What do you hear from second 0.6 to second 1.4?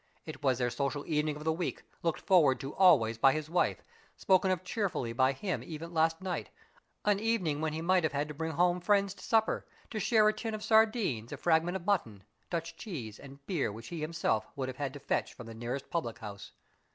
social evening